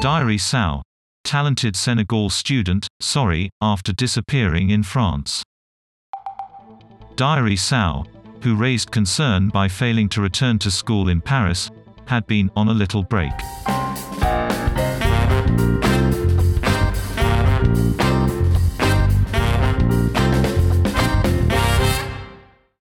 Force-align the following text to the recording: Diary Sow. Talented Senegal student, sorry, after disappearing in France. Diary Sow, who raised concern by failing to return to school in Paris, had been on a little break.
Diary 0.00 0.38
Sow. 0.38 0.80
Talented 1.24 1.74
Senegal 1.74 2.30
student, 2.30 2.86
sorry, 3.00 3.50
after 3.60 3.92
disappearing 3.92 4.70
in 4.70 4.84
France. 4.84 5.42
Diary 7.16 7.56
Sow, 7.56 8.04
who 8.42 8.54
raised 8.54 8.92
concern 8.92 9.48
by 9.48 9.66
failing 9.66 10.08
to 10.10 10.20
return 10.20 10.56
to 10.60 10.70
school 10.70 11.08
in 11.08 11.20
Paris, 11.20 11.68
had 12.06 12.24
been 12.28 12.48
on 12.54 12.68
a 12.68 12.72
little 12.72 13.02
break. 13.02 13.32